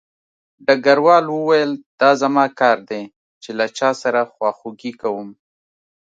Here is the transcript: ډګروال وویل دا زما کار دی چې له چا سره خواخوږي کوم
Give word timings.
ډګروال 0.65 1.25
وویل 1.31 1.71
دا 2.01 2.09
زما 2.21 2.45
کار 2.59 2.77
دی 2.89 3.03
چې 3.43 3.49
له 3.59 3.65
چا 3.77 3.89
سره 4.01 4.21
خواخوږي 4.33 4.91
کوم 5.01 5.29